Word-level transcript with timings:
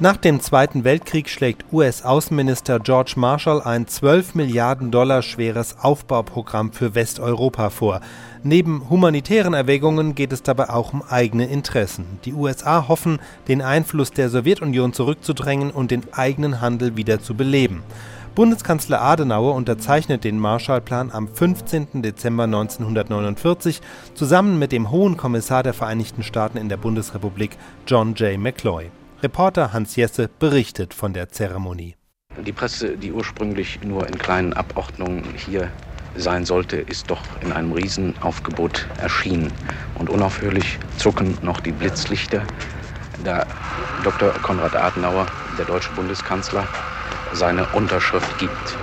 Nach 0.00 0.16
dem 0.16 0.40
Zweiten 0.40 0.82
Weltkrieg 0.82 1.28
schlägt 1.28 1.72
US-Außenminister 1.72 2.80
George 2.80 3.12
Marshall 3.14 3.62
ein 3.62 3.86
12 3.86 4.34
Milliarden 4.34 4.90
Dollar 4.90 5.22
schweres 5.22 5.76
Aufbauprogramm 5.80 6.72
für 6.72 6.96
Westeuropa 6.96 7.70
vor. 7.70 8.00
Neben 8.42 8.90
humanitären 8.90 9.54
Erwägungen 9.54 10.16
geht 10.16 10.32
es 10.32 10.42
dabei 10.42 10.70
auch 10.70 10.92
um 10.92 11.04
eigene 11.08 11.46
Interessen. 11.46 12.18
Die 12.24 12.32
USA 12.32 12.88
hoffen, 12.88 13.20
den 13.46 13.62
Einfluss 13.62 14.10
der 14.10 14.30
Sowjetunion 14.30 14.92
zurückzudrängen 14.92 15.70
und 15.70 15.92
den 15.92 16.12
eigenen 16.12 16.60
Handel 16.60 16.96
wieder 16.96 17.20
zu 17.20 17.36
beleben. 17.36 17.84
Bundeskanzler 18.34 19.00
Adenauer 19.00 19.54
unterzeichnet 19.54 20.24
den 20.24 20.40
Marshallplan 20.40 21.12
am 21.12 21.28
15. 21.28 22.02
Dezember 22.02 22.44
1949 22.44 23.80
zusammen 24.14 24.58
mit 24.58 24.72
dem 24.72 24.90
Hohen 24.90 25.16
Kommissar 25.16 25.62
der 25.62 25.72
Vereinigten 25.72 26.24
Staaten 26.24 26.58
in 26.58 26.68
der 26.68 26.78
Bundesrepublik 26.78 27.56
John 27.86 28.14
J. 28.14 28.36
McCloy. 28.40 28.90
Reporter 29.24 29.72
Hans 29.72 29.96
Jesse 29.96 30.28
berichtet 30.38 30.92
von 30.92 31.14
der 31.14 31.30
Zeremonie. 31.30 31.96
Die 32.44 32.52
Presse, 32.52 32.98
die 32.98 33.10
ursprünglich 33.10 33.80
nur 33.82 34.06
in 34.06 34.18
kleinen 34.18 34.52
Abordnungen 34.52 35.24
hier 35.34 35.70
sein 36.14 36.44
sollte, 36.44 36.76
ist 36.76 37.08
doch 37.08 37.22
in 37.40 37.50
einem 37.50 37.72
Riesenaufgebot 37.72 38.86
erschienen. 38.98 39.50
Und 39.94 40.10
unaufhörlich 40.10 40.78
zucken 40.98 41.38
noch 41.40 41.60
die 41.60 41.72
Blitzlichter, 41.72 42.42
da 43.24 43.46
Dr. 44.02 44.28
Konrad 44.42 44.76
Adenauer, 44.76 45.24
der 45.56 45.64
deutsche 45.64 45.92
Bundeskanzler, 45.92 46.68
seine 47.32 47.66
Unterschrift 47.68 48.38
gibt. 48.38 48.76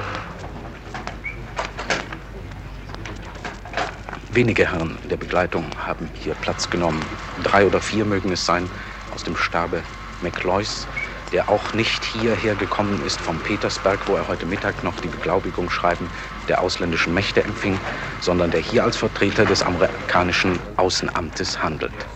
Wenige 4.34 4.72
Herren 4.72 4.98
der 5.08 5.18
Begleitung 5.18 5.66
haben 5.78 6.10
hier 6.16 6.34
Platz 6.34 6.68
genommen. 6.68 7.06
Drei 7.44 7.64
oder 7.64 7.80
vier 7.80 8.06
mögen 8.06 8.32
es 8.32 8.44
sein 8.44 8.68
aus 9.14 9.24
dem 9.24 9.38
Stabe 9.38 9.84
McLeus, 10.22 10.88
der 11.32 11.50
auch 11.50 11.74
nicht 11.74 12.06
hierher 12.06 12.56
gekommen 12.56 13.02
ist 13.02 13.22
vom 13.22 13.40
Petersberg, 13.42 14.08
wo 14.08 14.16
er 14.16 14.28
heute 14.28 14.46
Mittag 14.46 14.84
noch 14.84 15.00
die 15.00 15.08
Beglaubigung 15.08 15.70
schreiben 15.70 16.12
der 16.48 16.62
ausländischen 16.62 17.14
Mächte 17.14 17.44
empfing, 17.44 17.82
sondern 18.20 18.52
der 18.52 18.62
hier 18.62 18.84
als 18.84 18.98
Vertreter 18.98 19.46
des 19.46 19.64
amerikanischen 19.64 20.62
Außenamtes 20.78 21.62
handelt. 21.64 22.08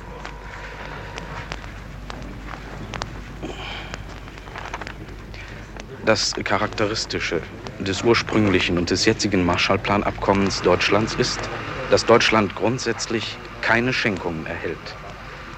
Das 6.04 6.34
Charakteristische 6.44 7.42
des 7.80 8.04
ursprünglichen 8.04 8.78
und 8.78 8.90
des 8.92 9.06
jetzigen 9.06 9.44
Marshallplanabkommens 9.44 10.62
Deutschlands 10.62 11.16
ist, 11.16 11.50
dass 11.90 12.06
Deutschland 12.06 12.56
grundsätzlich 12.56 13.42
keine 13.62 13.94
Schenkungen 13.94 14.46
erhält. 14.46 14.98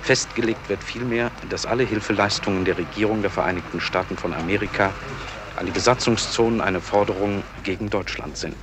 Festgelegt 0.08 0.70
wird 0.70 0.86
vielmehr, 0.86 1.34
dass 1.50 1.66
alle 1.66 1.84
Hilfeleistungen 1.84 2.64
der 2.64 2.78
Regierung 2.78 3.22
der 3.22 3.30
Vereinigten 3.30 3.82
Staaten 3.82 4.16
von 4.16 4.34
Amerika 4.34 4.96
an 5.58 5.66
die 5.66 5.74
Besatzungszonen 5.74 6.62
eine 6.62 6.80
Forderung 6.80 7.44
gegen 7.64 7.90
Deutschland 7.90 8.38
sind. 8.38 8.56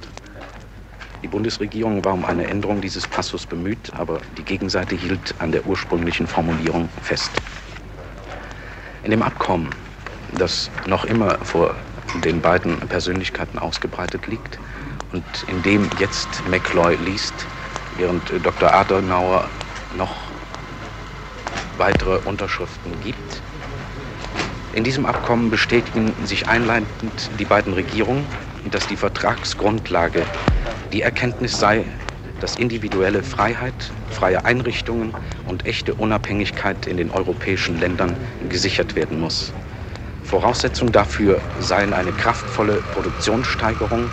Die 1.23 1.29
Bundesregierung 1.29 2.03
war 2.03 2.15
um 2.15 2.25
eine 2.25 2.47
Änderung 2.47 2.81
dieses 2.81 3.07
Passus 3.07 3.45
bemüht, 3.45 3.93
aber 3.93 4.23
die 4.39 4.43
Gegenseite 4.43 4.95
hielt 4.95 5.35
an 5.39 5.53
der 5.53 5.67
ursprünglichen 5.67 6.27
Formulierung 6.27 6.89
fest. 7.03 7.31
In 9.03 9.11
dem 9.11 9.21
Abkommen, 9.21 9.69
das 10.33 10.71
noch 10.87 11.05
immer 11.05 11.37
vor 11.43 11.77
den 12.25 12.41
beiden 12.41 12.79
Persönlichkeiten 12.89 13.59
ausgebreitet 13.59 14.29
liegt 14.29 14.59
und 15.13 15.43
in 15.47 15.63
dem 15.63 15.91
jetzt 15.99 16.49
McCloy 16.49 16.97
liest, 16.97 17.35
während 17.97 18.31
Dr. 18.47 18.73
Adenauer 18.73 19.51
noch 19.95 20.24
weitere 21.79 22.19
Unterschriften 22.19 23.01
gibt. 23.01 23.43
In 24.73 24.83
diesem 24.85 25.07
Abkommen 25.07 25.51
bestätigen 25.51 26.15
sich 26.27 26.49
einleitend 26.49 27.31
die 27.39 27.45
beiden 27.45 27.75
Regierungen, 27.75 28.27
dass 28.65 28.87
die 28.87 28.97
Vertragsgrundlage 28.97 30.27
die 30.93 31.03
Erkenntnis 31.03 31.59
sei, 31.59 31.87
dass 32.41 32.57
individuelle 32.57 33.23
Freiheit, 33.23 33.93
freie 34.11 34.45
Einrichtungen 34.45 35.15
und 35.47 35.65
echte 35.67 35.95
Unabhängigkeit 35.95 36.87
in 36.87 36.97
den 36.97 37.11
europäischen 37.11 37.79
Ländern 37.79 38.17
gesichert 38.49 38.97
werden 38.97 39.21
muss. 39.21 39.53
Voraussetzung 40.25 40.91
dafür 40.91 41.41
seien 41.59 41.93
eine 41.93 42.13
kraftvolle 42.13 42.83
Produktionssteigerung, 42.83 44.11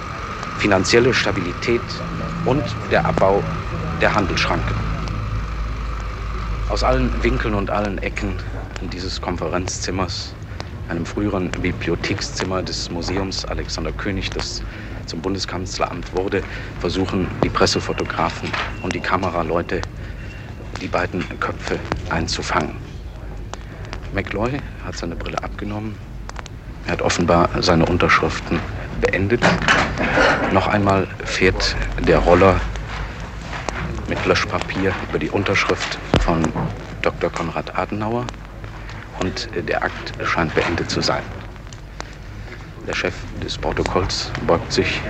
finanzielle 0.56 1.14
Stabilität 1.14 2.04
und 2.46 2.78
der 2.92 3.06
Abbau 3.06 3.44
der 4.02 4.14
Handelsschranken. 4.14 4.91
Aus 6.72 6.86
allen 6.86 7.22
Winkeln 7.22 7.54
und 7.54 7.70
allen 7.70 7.98
Ecken 7.98 8.34
dieses 8.94 9.20
Konferenzzimmers, 9.20 10.34
einem 10.88 11.06
früheren 11.06 11.52
Bibliothekszimmer 11.52 12.64
des 12.64 12.90
Museums 12.90 13.44
Alexander 13.44 13.92
König, 13.92 14.30
das 14.30 14.64
zum 15.06 15.20
Bundeskanzleramt 15.20 16.16
wurde, 16.16 16.42
versuchen 16.80 17.28
die 17.44 17.50
Pressefotografen 17.50 18.50
und 18.84 18.96
die 18.96 19.02
Kameraleute 19.02 19.82
die 20.80 20.88
beiden 20.88 21.26
Köpfe 21.42 21.78
einzufangen. 22.10 22.78
McLoy 24.14 24.62
hat 24.86 24.96
seine 24.96 25.18
Brille 25.18 25.44
abgenommen. 25.44 25.98
Er 26.86 26.94
hat 26.94 27.02
offenbar 27.02 27.50
seine 27.60 27.86
Unterschriften 27.86 28.62
beendet. 29.02 29.44
Noch 30.54 30.68
einmal 30.68 31.06
fährt 31.26 31.76
der 32.00 32.20
Roller 32.20 32.62
mit 34.08 34.26
Löschpapier 34.26 34.94
über 35.10 35.20
die 35.20 35.30
Unterschrift 35.30 36.00
von 36.22 36.44
Dr. 37.02 37.30
Konrad 37.32 37.76
Adenauer 37.78 38.26
und 39.20 39.50
der 39.56 39.84
Akt 39.84 40.14
scheint 40.24 40.54
beendet 40.54 40.90
zu 40.90 41.02
sein. 41.02 41.24
Der 42.88 42.94
Chef 42.94 43.14
des 43.44 43.58
Protokolls 43.58 44.32
beugt 44.48 44.72
sich 44.72 45.02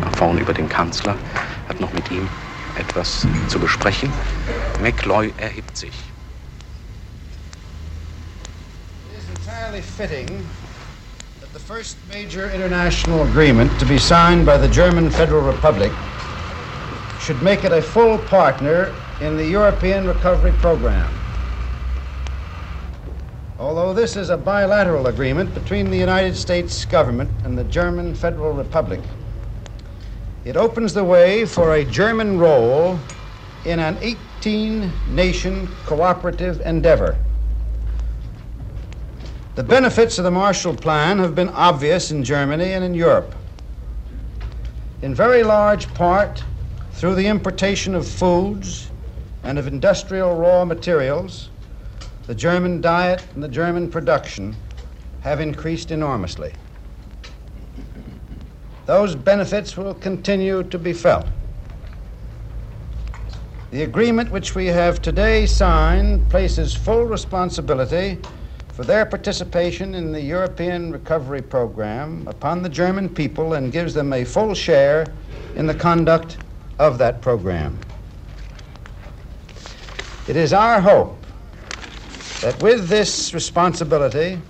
nach 0.00 0.14
vorn 0.16 0.38
über 0.38 0.52
den 0.52 0.68
Kanzler, 0.68 1.16
hat 1.68 1.80
noch 1.80 1.92
mit 1.92 2.10
ihm 2.10 2.28
etwas 2.78 3.26
zu 3.48 3.58
besprechen. 3.58 4.12
McLoy 4.82 5.32
erhebt 5.38 5.76
sich. 5.76 5.92
It 9.12 9.18
is 9.18 9.24
entirely 9.28 9.82
fitting 9.82 10.26
that 11.40 11.52
the 11.52 11.60
first 11.60 11.96
major 12.12 12.50
international 12.50 13.22
agreement 13.22 13.70
to 13.78 13.86
be 13.86 13.98
signed 13.98 14.44
by 14.44 14.58
the 14.58 14.68
German 14.68 15.10
Federal 15.10 15.42
Republic 15.42 15.92
should 17.20 17.40
make 17.42 17.64
it 17.64 17.72
a 17.72 17.82
full 17.82 18.18
partner 18.18 18.90
in 19.20 19.36
the 19.36 19.46
European 19.46 20.06
Recovery 20.06 20.52
Program. 20.52 21.10
Although 23.58 23.94
this 23.94 24.14
is 24.14 24.28
a 24.28 24.36
bilateral 24.36 25.06
agreement 25.06 25.54
between 25.54 25.90
the 25.90 25.96
United 25.96 26.36
States 26.36 26.84
government 26.84 27.30
and 27.44 27.56
the 27.56 27.64
German 27.64 28.14
Federal 28.14 28.52
Republic, 28.52 29.00
it 30.44 30.56
opens 30.56 30.92
the 30.92 31.02
way 31.02 31.46
for 31.46 31.74
a 31.74 31.84
German 31.84 32.38
role 32.38 33.00
in 33.64 33.80
an 33.80 33.96
18 34.02 34.92
nation 35.08 35.66
cooperative 35.86 36.60
endeavor. 36.60 37.16
The 39.54 39.62
benefits 39.64 40.18
of 40.18 40.24
the 40.24 40.30
Marshall 40.30 40.76
Plan 40.76 41.18
have 41.20 41.34
been 41.34 41.48
obvious 41.48 42.10
in 42.10 42.22
Germany 42.22 42.72
and 42.72 42.84
in 42.84 42.92
Europe. 42.92 43.34
In 45.00 45.14
very 45.14 45.42
large 45.42 45.92
part, 45.94 46.44
through 46.92 47.14
the 47.14 47.26
importation 47.26 47.94
of 47.94 48.06
foods 48.06 48.90
and 49.46 49.60
of 49.60 49.68
industrial 49.68 50.34
raw 50.34 50.64
materials, 50.64 51.50
the 52.26 52.34
German 52.34 52.80
diet 52.80 53.24
and 53.34 53.42
the 53.44 53.48
German 53.48 53.88
production 53.88 54.56
have 55.20 55.40
increased 55.40 55.92
enormously. 55.92 56.52
Those 58.86 59.14
benefits 59.14 59.76
will 59.76 59.94
continue 59.94 60.64
to 60.64 60.78
be 60.80 60.92
felt. 60.92 61.26
The 63.70 63.84
agreement 63.84 64.32
which 64.32 64.56
we 64.56 64.66
have 64.66 65.00
today 65.00 65.46
signed 65.46 66.28
places 66.28 66.74
full 66.74 67.04
responsibility 67.04 68.18
for 68.72 68.82
their 68.82 69.06
participation 69.06 69.94
in 69.94 70.10
the 70.10 70.20
European 70.20 70.90
Recovery 70.90 71.40
Program 71.40 72.26
upon 72.26 72.62
the 72.62 72.68
German 72.68 73.08
people 73.08 73.54
and 73.54 73.70
gives 73.70 73.94
them 73.94 74.12
a 74.12 74.24
full 74.24 74.54
share 74.54 75.06
in 75.54 75.68
the 75.68 75.74
conduct 75.74 76.38
of 76.80 76.98
that 76.98 77.20
program. 77.20 77.78
It 80.28 80.34
is 80.34 80.52
our 80.52 80.80
hope 80.80 81.16
that 82.40 82.60
with 82.60 82.88
this 82.88 83.32
responsibility, 83.32 84.40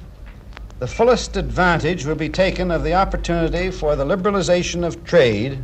the 0.79 0.87
fullest 0.87 1.37
advantage 1.37 2.07
will 2.07 2.15
be 2.15 2.31
taken 2.31 2.71
of 2.71 2.83
the 2.83 2.95
opportunity 2.95 3.71
for 3.71 3.95
the 3.95 4.05
liberalization 4.05 4.87
of 4.87 5.05
trade 5.05 5.63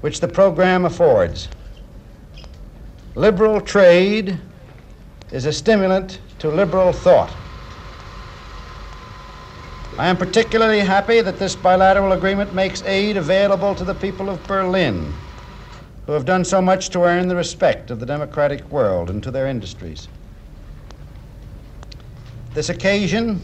which 0.00 0.20
the 0.20 0.28
program 0.28 0.86
affords. 0.86 1.48
Liberal 3.14 3.60
trade 3.60 4.38
is 5.32 5.44
a 5.44 5.52
stimulant 5.52 6.18
to 6.38 6.48
liberal 6.48 6.90
thought. 6.90 7.34
I 9.98 10.06
am 10.06 10.16
particularly 10.16 10.80
happy 10.80 11.20
that 11.20 11.38
this 11.38 11.54
bilateral 11.54 12.12
agreement 12.12 12.54
makes 12.54 12.82
aid 12.84 13.18
available 13.18 13.74
to 13.74 13.84
the 13.84 13.94
people 13.94 14.30
of 14.30 14.42
Berlin 14.44 15.12
who 16.10 16.14
have 16.14 16.24
done 16.24 16.44
so 16.44 16.60
much 16.60 16.90
to 16.90 17.04
earn 17.04 17.28
the 17.28 17.36
respect 17.36 17.88
of 17.88 18.00
the 18.00 18.04
democratic 18.04 18.68
world 18.68 19.10
and 19.10 19.22
to 19.22 19.30
their 19.30 19.46
industries. 19.46 20.08
This 22.52 22.68
occasion 22.68 23.40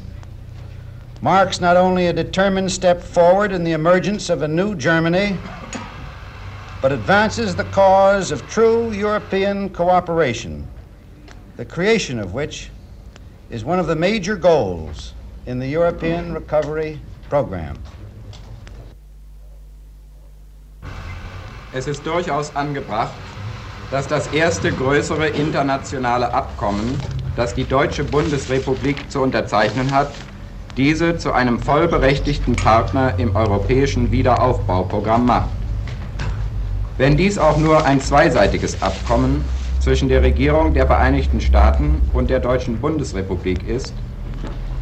marks 1.22 1.60
not 1.60 1.76
only 1.76 2.08
a 2.08 2.12
determined 2.12 2.72
step 2.72 3.00
forward 3.00 3.52
in 3.52 3.62
the 3.62 3.70
emergence 3.70 4.30
of 4.30 4.42
a 4.42 4.48
new 4.48 4.74
Germany, 4.74 5.38
but 6.82 6.90
advances 6.90 7.54
the 7.54 7.62
cause 7.66 8.32
of 8.32 8.44
true 8.48 8.90
European 8.90 9.70
cooperation, 9.70 10.66
the 11.56 11.64
creation 11.64 12.18
of 12.18 12.34
which 12.34 12.70
is 13.48 13.64
one 13.64 13.78
of 13.78 13.86
the 13.86 13.94
major 13.94 14.34
goals 14.34 15.12
in 15.46 15.60
the 15.60 15.68
European 15.68 16.34
Recovery 16.34 17.00
Program. 17.28 17.78
Es 21.76 21.86
ist 21.86 22.06
durchaus 22.06 22.56
angebracht, 22.56 23.12
dass 23.90 24.08
das 24.08 24.28
erste 24.28 24.72
größere 24.72 25.28
internationale 25.28 26.32
Abkommen, 26.32 26.98
das 27.36 27.54
die 27.54 27.64
Deutsche 27.64 28.02
Bundesrepublik 28.02 29.10
zu 29.10 29.20
unterzeichnen 29.20 29.90
hat, 29.90 30.08
diese 30.78 31.18
zu 31.18 31.34
einem 31.34 31.58
vollberechtigten 31.58 32.56
Partner 32.56 33.18
im 33.18 33.36
europäischen 33.36 34.10
Wiederaufbauprogramm 34.10 35.26
macht. 35.26 35.50
Wenn 36.96 37.18
dies 37.18 37.36
auch 37.36 37.58
nur 37.58 37.84
ein 37.84 38.00
zweiseitiges 38.00 38.80
Abkommen 38.80 39.44
zwischen 39.78 40.08
der 40.08 40.22
Regierung 40.22 40.72
der 40.72 40.86
Vereinigten 40.86 41.42
Staaten 41.42 42.00
und 42.14 42.30
der 42.30 42.40
Deutschen 42.40 42.78
Bundesrepublik 42.78 43.68
ist, 43.68 43.92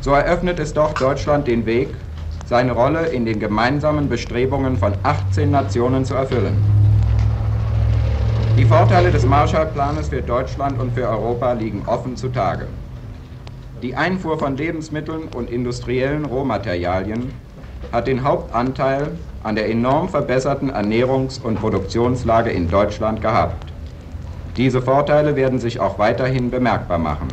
so 0.00 0.12
eröffnet 0.12 0.60
es 0.60 0.72
doch 0.74 0.92
Deutschland 0.92 1.48
den 1.48 1.66
Weg, 1.66 1.88
seine 2.46 2.70
Rolle 2.70 3.06
in 3.06 3.24
den 3.24 3.40
gemeinsamen 3.40 4.08
Bestrebungen 4.08 4.76
von 4.76 4.94
18 5.02 5.50
Nationen 5.50 6.04
zu 6.04 6.14
erfüllen. 6.14 6.73
Die 8.56 8.64
Vorteile 8.64 9.10
des 9.10 9.26
Marshallplanes 9.26 10.10
für 10.10 10.22
Deutschland 10.22 10.78
und 10.80 10.94
für 10.94 11.08
Europa 11.08 11.54
liegen 11.54 11.82
offen 11.86 12.16
zutage. 12.16 12.68
Die 13.82 13.96
Einfuhr 13.96 14.38
von 14.38 14.56
Lebensmitteln 14.56 15.24
und 15.34 15.50
industriellen 15.50 16.24
Rohmaterialien 16.24 17.32
hat 17.90 18.06
den 18.06 18.22
Hauptanteil 18.22 19.08
an 19.42 19.56
der 19.56 19.68
enorm 19.68 20.08
verbesserten 20.08 20.70
Ernährungs- 20.70 21.42
und 21.42 21.60
Produktionslage 21.60 22.50
in 22.50 22.70
Deutschland 22.70 23.20
gehabt. 23.20 23.72
Diese 24.56 24.80
Vorteile 24.80 25.34
werden 25.34 25.58
sich 25.58 25.80
auch 25.80 25.98
weiterhin 25.98 26.52
bemerkbar 26.52 26.98
machen. 26.98 27.26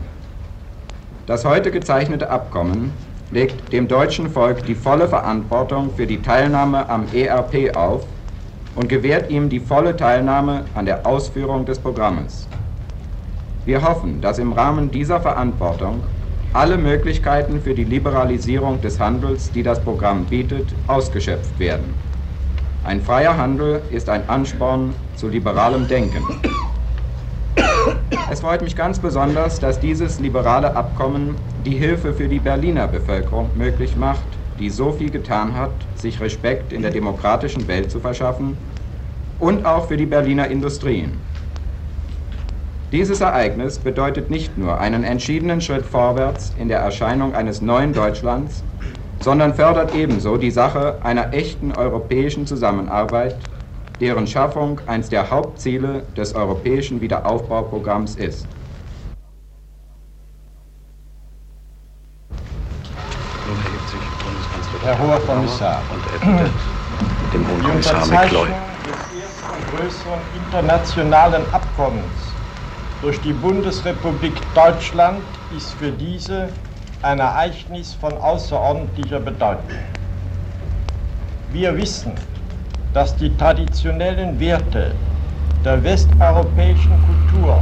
Das 1.27 1.45
heute 1.45 1.69
gezeichnete 1.69 2.31
Abkommen 2.31 2.91
legt 3.29 3.71
dem 3.71 3.87
deutschen 3.87 4.31
Volk 4.31 4.65
die 4.65 4.75
volle 4.75 5.07
Verantwortung 5.07 5.91
für 5.95 6.07
die 6.07 6.23
Teilnahme 6.23 6.89
am 6.89 7.05
ERP 7.13 7.77
auf 7.77 8.07
und 8.75 8.87
gewährt 8.89 9.29
ihm 9.29 9.49
die 9.49 9.59
volle 9.59 9.95
Teilnahme 9.95 10.65
an 10.73 10.85
der 10.85 11.05
Ausführung 11.05 11.65
des 11.65 11.79
Programmes. 11.79 12.47
Wir 13.65 13.87
hoffen, 13.87 14.21
dass 14.21 14.39
im 14.39 14.53
Rahmen 14.53 14.91
dieser 14.91 15.21
Verantwortung 15.21 16.03
alle 16.53 16.77
Möglichkeiten 16.77 17.61
für 17.61 17.73
die 17.73 17.83
Liberalisierung 17.83 18.81
des 18.81 18.99
Handels, 18.99 19.51
die 19.51 19.63
das 19.63 19.81
Programm 19.81 20.25
bietet, 20.25 20.75
ausgeschöpft 20.87 21.59
werden. 21.59 21.93
Ein 22.83 23.01
freier 23.01 23.37
Handel 23.37 23.83
ist 23.91 24.09
ein 24.09 24.27
Ansporn 24.27 24.95
zu 25.15 25.29
liberalem 25.29 25.87
Denken. 25.87 26.25
Es 28.29 28.41
freut 28.41 28.61
mich 28.61 28.75
ganz 28.75 28.99
besonders, 28.99 29.59
dass 29.59 29.79
dieses 29.79 30.19
liberale 30.19 30.75
Abkommen 30.75 31.35
die 31.57 31.75
Hilfe 31.75 32.13
für 32.13 32.27
die 32.27 32.39
Berliner 32.39 32.87
Bevölkerung 32.87 33.51
möglich 33.55 33.95
macht, 33.95 34.40
die 34.59 34.69
so 34.69 34.91
viel 34.91 35.09
getan 35.09 35.55
hat, 35.55 35.71
sich 35.95 36.19
Respekt 36.19 36.73
in 36.73 36.81
der 36.81 36.91
demokratischen 36.91 37.67
Welt 37.67 37.91
zu 37.91 37.99
verschaffen 37.99 38.57
und 39.39 39.65
auch 39.65 39.87
für 39.87 39.97
die 39.97 40.05
Berliner 40.05 40.47
Industrien. 40.47 41.13
Dieses 42.91 43.21
Ereignis 43.21 43.79
bedeutet 43.79 44.29
nicht 44.29 44.57
nur 44.57 44.79
einen 44.79 45.05
entschiedenen 45.05 45.61
Schritt 45.61 45.85
vorwärts 45.85 46.53
in 46.57 46.67
der 46.67 46.79
Erscheinung 46.79 47.33
eines 47.33 47.61
neuen 47.61 47.93
Deutschlands, 47.93 48.65
sondern 49.21 49.53
fördert 49.53 49.95
ebenso 49.95 50.35
die 50.35 50.51
Sache 50.51 50.97
einer 51.01 51.33
echten 51.33 51.71
europäischen 51.71 52.45
Zusammenarbeit, 52.45 53.37
deren 54.01 54.27
Schaffung 54.27 54.81
eines 54.87 55.09
der 55.09 55.29
Hauptziele 55.29 56.03
des 56.17 56.35
europäischen 56.35 56.99
Wiederaufbauprogramms 56.99 58.15
ist. 58.15 58.47
Herr 64.91 65.07
Hoher 65.07 65.19
Kommissar. 65.25 65.81
Und 65.89 66.03
bittet 66.11 66.51
dem 67.33 67.47
Hohen 67.47 67.63
Kommissar 67.63 68.05
McCloy. 68.07 68.49
des 68.49 69.23
ersten 69.23 69.77
größeren 69.77 70.19
internationalen 70.35 71.43
Abkommens 71.53 72.33
durch 73.01 73.17
die 73.21 73.31
Bundesrepublik 73.31 74.33
Deutschland 74.53 75.23
ist 75.55 75.71
für 75.75 75.91
diese 75.91 76.49
ein 77.03 77.19
Ereignis 77.19 77.95
von 78.01 78.11
außerordentlicher 78.17 79.21
Bedeutung. 79.21 79.79
Wir 81.53 81.77
wissen, 81.77 82.11
dass 82.93 83.15
die 83.15 83.33
traditionellen 83.37 84.37
Werte 84.41 84.93
der 85.63 85.81
westeuropäischen 85.85 86.91
Kultur 87.07 87.61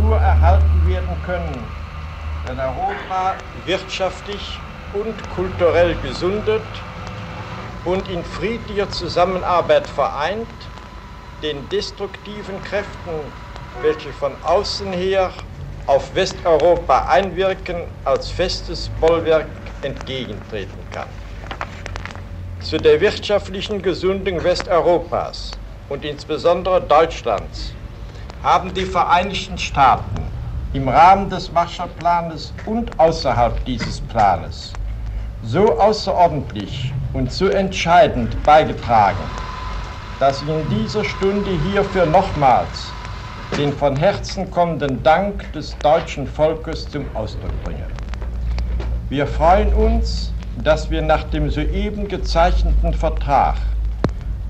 nur 0.00 0.16
erhalten 0.16 0.88
werden 0.88 1.14
können, 1.26 1.62
wenn 2.46 2.58
Europa 2.58 3.34
wirtschaftlich 3.66 4.60
und 4.92 5.28
kulturell 5.30 5.96
gesundet 5.96 6.60
und 7.84 8.08
in 8.08 8.24
friedlicher 8.24 8.88
Zusammenarbeit 8.90 9.88
vereint, 9.88 10.46
den 11.42 11.68
destruktiven 11.68 12.62
Kräften, 12.62 13.32
welche 13.80 14.12
von 14.12 14.36
außen 14.42 14.92
her 14.92 15.30
auf 15.86 16.14
Westeuropa 16.14 17.06
einwirken, 17.08 17.86
als 18.04 18.28
festes 18.30 18.88
Bollwerk 19.00 19.46
entgegentreten 19.82 20.84
kann. 20.92 21.08
Zu 22.60 22.78
der 22.78 23.00
wirtschaftlichen 23.00 23.82
Gesundung 23.82 24.44
Westeuropas 24.44 25.58
und 25.88 26.04
insbesondere 26.04 26.80
Deutschlands 26.80 27.72
haben 28.42 28.72
die 28.74 28.84
Vereinigten 28.84 29.58
Staaten 29.58 30.28
im 30.72 30.88
Rahmen 30.88 31.28
des 31.28 31.50
Marshallplanes 31.50 32.54
und 32.64 32.98
außerhalb 32.98 33.64
dieses 33.64 34.00
Planes 34.00 34.72
so 35.44 35.78
außerordentlich 35.78 36.92
und 37.12 37.32
so 37.32 37.48
entscheidend 37.48 38.42
beigetragen, 38.44 39.24
dass 40.20 40.40
ich 40.40 40.48
in 40.48 40.68
dieser 40.68 41.04
Stunde 41.04 41.50
hierfür 41.50 42.06
nochmals 42.06 42.92
den 43.58 43.72
von 43.72 43.96
Herzen 43.96 44.50
kommenden 44.50 45.02
Dank 45.02 45.52
des 45.52 45.76
deutschen 45.78 46.26
Volkes 46.26 46.88
zum 46.88 47.04
Ausdruck 47.14 47.50
bringe. 47.64 47.86
Wir 49.10 49.26
freuen 49.26 49.72
uns, 49.74 50.32
dass 50.62 50.90
wir 50.90 51.02
nach 51.02 51.24
dem 51.24 51.50
soeben 51.50 52.08
gezeichneten 52.08 52.94
Vertrag 52.94 53.56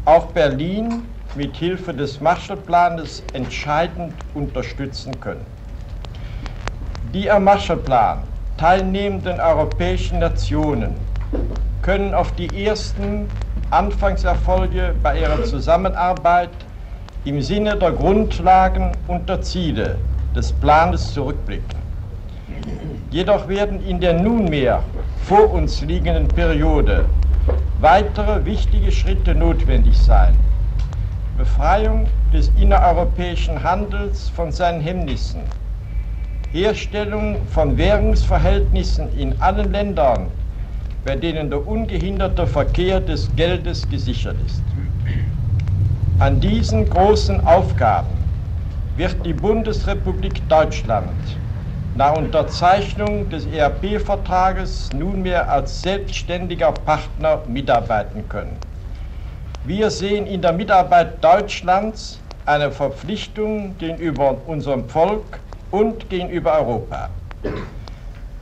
auch 0.04 0.26
Berlin 0.26 1.04
mit 1.34 1.56
Hilfe 1.56 1.94
des 1.94 2.20
Marshallplanes 2.20 3.22
entscheidend 3.32 4.12
unterstützen 4.34 5.18
können. 5.20 5.46
Die 7.14 7.30
am 7.30 7.44
Marshallplan 7.44 8.22
teilnehmenden 8.62 9.40
europäischen 9.40 10.20
Nationen 10.20 10.94
können 11.82 12.14
auf 12.14 12.30
die 12.36 12.64
ersten 12.64 13.26
Anfangserfolge 13.72 14.94
bei 15.02 15.18
ihrer 15.18 15.42
Zusammenarbeit 15.42 16.50
im 17.24 17.42
Sinne 17.42 17.74
der 17.74 17.90
Grundlagen 17.90 18.92
und 19.08 19.28
der 19.28 19.42
Ziele 19.42 19.98
des 20.36 20.52
Planes 20.52 21.12
zurückblicken. 21.12 21.76
Jedoch 23.10 23.48
werden 23.48 23.84
in 23.84 23.98
der 23.98 24.14
nunmehr 24.14 24.84
vor 25.24 25.50
uns 25.52 25.80
liegenden 25.80 26.28
Periode 26.28 27.06
weitere 27.80 28.44
wichtige 28.44 28.92
Schritte 28.92 29.34
notwendig 29.34 29.98
sein. 29.98 30.36
Befreiung 31.36 32.06
des 32.32 32.52
innereuropäischen 32.56 33.60
Handels 33.64 34.28
von 34.28 34.52
seinen 34.52 34.80
Hemmnissen, 34.80 35.40
Herstellung 36.52 37.46
von 37.46 37.78
Währungsverhältnissen 37.78 39.10
in 39.10 39.40
allen 39.40 39.72
Ländern, 39.72 40.32
bei 41.02 41.16
denen 41.16 41.48
der 41.48 41.66
ungehinderte 41.66 42.46
Verkehr 42.46 43.00
des 43.00 43.34
Geldes 43.34 43.88
gesichert 43.88 44.38
ist. 44.42 44.62
An 46.18 46.40
diesen 46.40 46.90
großen 46.90 47.40
Aufgaben 47.40 48.16
wird 48.94 49.24
die 49.24 49.32
Bundesrepublik 49.32 50.46
Deutschland 50.50 51.40
nach 51.94 52.14
Unterzeichnung 52.16 53.30
des 53.30 53.46
ERP-Vertrages 53.46 54.92
nunmehr 54.92 55.50
als 55.50 55.80
selbstständiger 55.80 56.72
Partner 56.72 57.44
mitarbeiten 57.46 58.28
können. 58.28 58.58
Wir 59.62 59.90
sehen 59.90 60.26
in 60.26 60.42
der 60.42 60.52
Mitarbeit 60.52 61.24
Deutschlands 61.24 62.20
eine 62.44 62.72
Verpflichtung 62.72 63.78
gegenüber 63.78 64.36
unserem 64.46 64.90
Volk 64.90 65.40
und 65.72 66.08
gegenüber 66.08 66.58
Europa. 66.58 67.10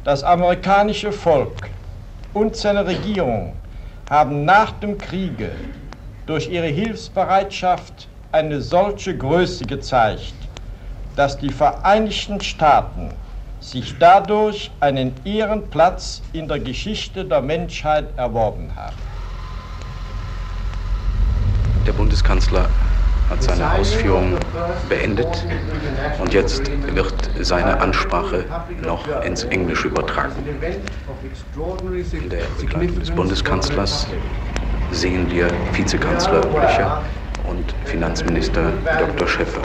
Das 0.04 0.22
amerikanische 0.22 1.12
Volk 1.12 1.70
und 2.34 2.56
seine 2.56 2.86
Regierung 2.86 3.54
haben 4.10 4.44
nach 4.44 4.72
dem 4.72 4.98
Kriege 4.98 5.50
durch 6.26 6.50
ihre 6.50 6.66
Hilfsbereitschaft 6.66 8.08
eine 8.32 8.60
solche 8.60 9.16
Größe 9.16 9.64
gezeigt, 9.64 10.34
dass 11.16 11.38
die 11.38 11.50
Vereinigten 11.50 12.40
Staaten 12.40 13.10
sich 13.60 13.94
dadurch 13.98 14.70
einen 14.80 15.12
Ehrenplatz 15.24 16.22
in 16.32 16.48
der 16.48 16.60
Geschichte 16.60 17.24
der 17.24 17.42
Menschheit 17.42 18.06
erworben 18.16 18.74
haben. 18.74 18.96
Der 21.86 21.92
Bundeskanzler 21.92 22.68
hat 23.30 23.42
seine 23.42 23.72
Ausführungen 23.72 24.36
beendet 24.88 25.46
und 26.18 26.34
jetzt 26.34 26.70
wird 26.94 27.30
seine 27.40 27.80
Ansprache 27.80 28.44
noch 28.84 29.06
ins 29.22 29.44
Englische 29.44 29.88
übertragen. 29.88 30.32
In 32.12 32.28
der 32.28 32.42
Begleitung 32.60 32.98
des 32.98 33.10
Bundeskanzlers 33.10 34.08
sehen 34.90 35.30
wir 35.30 35.48
Vizekanzler 35.72 36.40
Blöcher 36.40 37.02
und 37.48 37.74
Finanzminister 37.84 38.72
Dr. 38.98 39.28
Schäffer. 39.28 39.62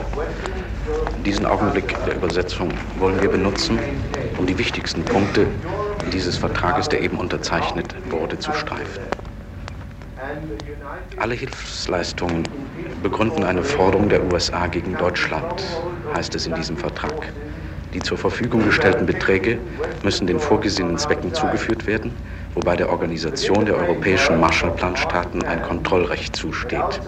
Diesen 1.25 1.45
Augenblick 1.45 1.95
der 2.05 2.15
Übersetzung 2.15 2.69
wollen 2.99 3.19
wir 3.21 3.29
benutzen, 3.29 3.79
um 4.37 4.45
die 4.45 4.57
wichtigsten 4.57 5.03
Punkte 5.03 5.47
dieses 6.13 6.37
Vertrages, 6.37 6.87
der 6.87 7.01
eben 7.01 7.17
unterzeichnet 7.17 7.95
wurde, 8.11 8.37
zu 8.37 8.53
streifen. 8.53 9.01
Alle 11.17 11.33
Hilfsleistungen 11.33 12.43
begründen 13.01 13.43
eine 13.43 13.63
Forderung 13.63 14.09
der 14.09 14.23
USA 14.31 14.67
gegen 14.67 14.97
Deutschland, 14.97 15.63
heißt 16.13 16.35
es 16.35 16.47
in 16.47 16.55
diesem 16.55 16.77
Vertrag. 16.77 17.31
Die 17.93 18.01
zur 18.01 18.17
Verfügung 18.17 18.65
gestellten 18.65 19.05
Beträge 19.05 19.57
müssen 20.03 20.27
den 20.27 20.39
vorgesehenen 20.39 20.97
Zwecken 20.97 21.33
zugeführt 21.33 21.87
werden, 21.87 22.11
wobei 22.53 22.75
der 22.75 22.89
Organisation 22.89 23.65
der 23.65 23.75
europäischen 23.75 24.39
Marshallplanstaaten 24.39 25.43
ein 25.43 25.61
Kontrollrecht 25.61 26.35
zusteht. 26.35 27.01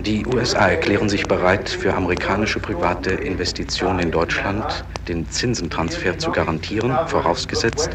Die 0.00 0.24
USA 0.26 0.68
erklären 0.68 1.08
sich 1.08 1.26
bereit, 1.26 1.68
für 1.68 1.92
amerikanische 1.94 2.60
private 2.60 3.10
Investitionen 3.10 3.98
in 3.98 4.10
Deutschland 4.12 4.84
den 5.08 5.28
Zinsentransfer 5.28 6.16
zu 6.18 6.30
garantieren, 6.30 6.96
vorausgesetzt, 7.06 7.90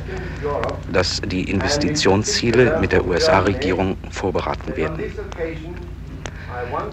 dass 0.92 1.22
die 1.22 1.50
Investitionsziele 1.50 2.78
mit 2.82 2.92
der 2.92 3.06
USA-Regierung 3.06 3.96
vorberaten 4.10 4.76
werden. 4.76 5.04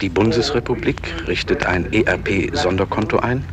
Die 0.01 0.09
Bundesrepublik 0.09 1.15
richtet 1.29 1.67
ein 1.67 1.93
ERP-Sonderkonto 1.93 3.19
ein, 3.19 3.45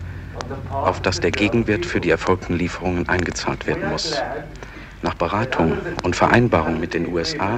auf 0.69 1.01
das 1.01 1.19
der 1.19 1.31
Gegenwert 1.31 1.85
für 1.85 1.99
die 1.99 2.09
erfolgten 2.09 2.53
Lieferungen 2.55 3.09
eingezahlt 3.09 3.67
werden 3.67 3.89
muss. 3.89 4.21
Nach 5.01 5.13
Beratung 5.15 5.77
und 6.03 6.15
Vereinbarung 6.15 6.79
mit 6.79 6.93
den 6.93 7.13
USA 7.13 7.57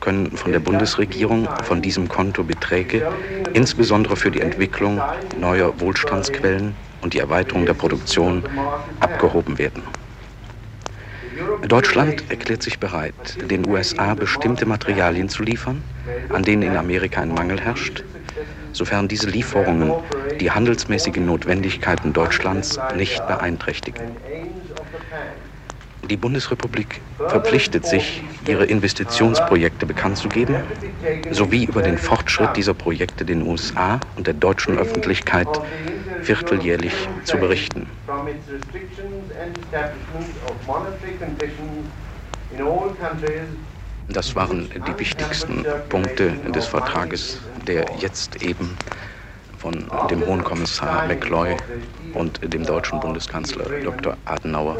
können 0.00 0.36
von 0.36 0.52
der 0.52 0.60
Bundesregierung 0.60 1.48
von 1.64 1.82
diesem 1.82 2.08
Konto 2.08 2.44
Beträge 2.44 3.10
insbesondere 3.54 4.16
für 4.16 4.30
die 4.30 4.40
Entwicklung 4.40 5.00
neuer 5.36 5.80
Wohlstandsquellen 5.80 6.76
und 7.02 7.14
die 7.14 7.18
Erweiterung 7.18 7.66
der 7.66 7.74
Produktion 7.74 8.44
abgehoben 9.00 9.58
werden. 9.58 9.82
Deutschland 11.66 12.24
erklärt 12.30 12.62
sich 12.62 12.78
bereit, 12.78 13.14
den 13.50 13.66
USA 13.66 14.14
bestimmte 14.14 14.64
Materialien 14.64 15.28
zu 15.28 15.42
liefern, 15.42 15.82
an 16.32 16.42
denen 16.42 16.62
in 16.62 16.76
Amerika 16.76 17.20
ein 17.20 17.34
Mangel 17.34 17.60
herrscht, 17.60 18.04
sofern 18.72 19.08
diese 19.08 19.28
Lieferungen 19.28 19.92
die 20.40 20.50
handelsmäßigen 20.52 21.26
Notwendigkeiten 21.26 22.12
Deutschlands 22.12 22.78
nicht 22.94 23.26
beeinträchtigen. 23.26 24.16
Die 26.08 26.16
Bundesrepublik 26.16 27.00
verpflichtet 27.26 27.84
sich, 27.84 28.22
ihre 28.46 28.64
Investitionsprojekte 28.64 29.84
bekannt 29.84 30.16
zu 30.16 30.28
geben, 30.28 30.62
sowie 31.30 31.64
über 31.64 31.82
den 31.82 31.98
Fortschritt 31.98 32.56
dieser 32.56 32.72
Projekte 32.72 33.24
den 33.24 33.42
USA 33.42 34.00
und 34.16 34.26
der 34.26 34.34
deutschen 34.34 34.78
Öffentlichkeit 34.78 35.48
vierteljährlich 36.22 36.92
zu 37.24 37.36
berichten. 37.38 37.86
Das 44.08 44.34
waren 44.34 44.70
die 44.86 44.98
wichtigsten 44.98 45.66
Punkte 45.88 46.30
des 46.54 46.66
Vertrages, 46.66 47.38
der 47.66 47.84
jetzt 47.98 48.42
eben 48.42 48.76
von 49.58 49.90
dem 50.10 50.24
Hohen 50.24 50.42
Kommissar 50.44 51.06
McCloy 51.06 51.56
und 52.14 52.40
dem 52.42 52.64
deutschen 52.64 53.00
Bundeskanzler 53.00 53.64
Dr. 53.82 54.16
Adenauer 54.24 54.76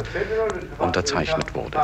unterzeichnet 0.79 1.53
wurde. 1.53 1.77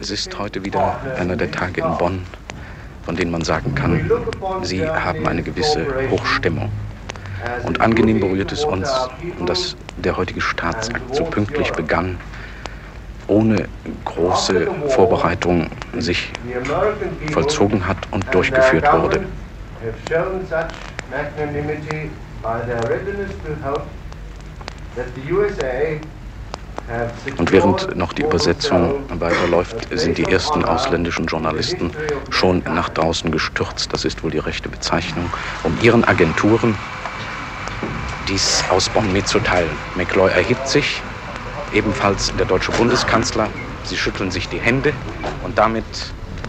Es 0.00 0.10
ist 0.10 0.38
heute 0.38 0.64
wieder 0.64 1.00
einer 1.16 1.36
der 1.36 1.50
Tage 1.50 1.80
in 1.80 1.96
Bonn, 1.96 2.26
von 3.04 3.16
denen 3.16 3.30
man 3.30 3.42
sagen 3.42 3.74
kann, 3.74 4.00
sie 4.62 4.88
haben 4.88 5.26
eine 5.26 5.42
gewisse 5.42 5.86
Hochstimmung. 6.10 6.70
Und 7.66 7.80
angenehm 7.80 8.20
berührt 8.20 8.52
es 8.52 8.64
uns, 8.64 9.08
dass 9.46 9.76
der 9.96 10.16
heutige 10.16 10.40
Staatsakt 10.40 11.14
so 11.14 11.24
pünktlich 11.24 11.70
begann, 11.72 12.18
ohne 13.26 13.68
große 14.04 14.68
Vorbereitung 14.88 15.68
sich 15.98 16.32
vollzogen 17.32 17.86
hat 17.86 17.98
und 18.10 18.24
durchgeführt 18.34 18.90
wurde. 18.92 19.20
Und 27.38 27.50
während 27.50 27.96
noch 27.96 28.12
die 28.12 28.22
Übersetzung 28.22 28.94
weiterläuft, 29.08 29.88
sind 29.90 30.18
die 30.18 30.24
ersten 30.24 30.64
ausländischen 30.64 31.26
Journalisten 31.26 31.90
schon 32.30 32.62
nach 32.66 32.90
draußen 32.90 33.30
gestürzt, 33.30 33.92
das 33.92 34.04
ist 34.04 34.22
wohl 34.22 34.30
die 34.30 34.38
rechte 34.38 34.68
Bezeichnung, 34.68 35.30
um 35.62 35.76
ihren 35.82 36.04
Agenturen 36.04 36.76
dies 38.28 38.64
aus 38.70 38.88
Bonn 38.88 39.12
mitzuteilen. 39.12 39.70
McCloy 39.96 40.30
erhebt 40.30 40.68
sich, 40.68 41.02
ebenfalls 41.72 42.34
der 42.36 42.46
deutsche 42.46 42.72
Bundeskanzler. 42.72 43.48
Sie 43.84 43.96
schütteln 43.96 44.30
sich 44.30 44.48
die 44.48 44.60
Hände 44.60 44.94
und 45.42 45.58
damit 45.58 45.84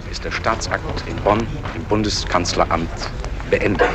ist 0.10 0.24
der 0.24 0.32
Staatsakt 0.32 1.04
in 1.08 1.16
Bonn 1.18 1.48
im 1.76 1.84
Bundeskanzleramt 1.84 2.90
beendet. 3.50 3.90